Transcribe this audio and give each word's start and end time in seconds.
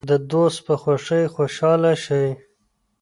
د 0.09 0.11
دوست 0.31 0.59
په 0.65 0.73
خوښۍ 0.81 1.23
خوشحاله 1.35 1.91
شئ. 2.03 2.27